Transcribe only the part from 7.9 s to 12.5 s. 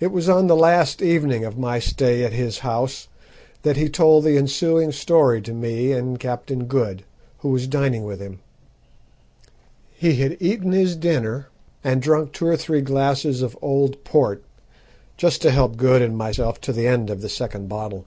with him. He had eaten his dinner and drunk two